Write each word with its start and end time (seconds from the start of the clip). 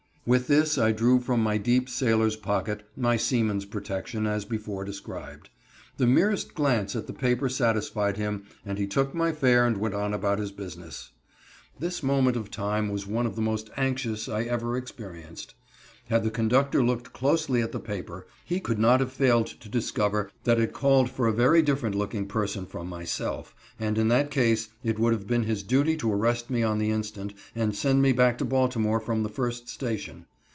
With 0.23 0.45
this 0.45 0.77
I 0.77 0.91
drew 0.91 1.19
from 1.19 1.41
my 1.41 1.57
deep 1.57 1.89
sailor's 1.89 2.35
pocket 2.35 2.83
my 2.95 3.17
seaman's 3.17 3.65
protection, 3.65 4.27
as 4.27 4.45
before 4.45 4.85
described. 4.85 5.49
The 5.97 6.05
merest 6.05 6.53
glance 6.53 6.95
at 6.95 7.07
the 7.07 7.13
paper 7.13 7.49
satisfied 7.49 8.17
him, 8.17 8.43
and 8.63 8.77
he 8.77 8.85
took 8.85 9.15
my 9.15 9.31
fare 9.31 9.65
and 9.65 9.77
went 9.77 9.95
on 9.95 10.13
about 10.13 10.37
his 10.37 10.51
business. 10.51 11.09
This 11.79 12.03
moment 12.03 12.37
of 12.37 12.51
time 12.51 12.89
was 12.89 13.07
one 13.07 13.25
of 13.25 13.35
the 13.35 13.41
most 13.41 13.71
anxious 13.77 14.29
I 14.29 14.43
ever 14.43 14.77
experienced. 14.77 15.55
Had 16.07 16.25
the 16.25 16.31
conductor 16.31 16.83
looked 16.83 17.13
closely 17.13 17.61
at 17.61 17.71
the 17.71 17.79
paper, 17.79 18.27
he 18.43 18.59
could 18.59 18.77
not 18.77 18.99
have 18.99 19.13
failed 19.13 19.47
to 19.47 19.69
discover 19.69 20.29
that 20.43 20.59
it 20.59 20.73
called 20.73 21.09
for 21.09 21.25
a 21.25 21.31
very 21.31 21.61
different 21.61 21.95
looking 21.95 22.25
person 22.27 22.65
from 22.65 22.89
myself, 22.89 23.55
and 23.79 23.97
in 23.97 24.09
that 24.09 24.29
case 24.29 24.69
it 24.83 24.99
would 24.99 25.13
have 25.13 25.25
been 25.27 25.43
his 25.43 25.63
duty 25.63 25.95
to 25.97 26.11
arrest 26.11 26.49
me 26.49 26.63
on 26.63 26.79
the 26.79 26.89
instant, 26.91 27.33
and 27.55 27.73
send 27.77 28.01
me 28.01 28.11
back 28.11 28.37
to 28.39 28.43
Baltimore 28.43 28.99
from 28.99 29.23
the 29.23 29.29
first 29.29 29.69
station. 29.69 30.25